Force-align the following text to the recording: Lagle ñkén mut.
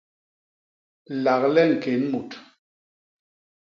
Lagle 1.23 1.61
ñkén 1.71 2.01
mut. 2.11 2.29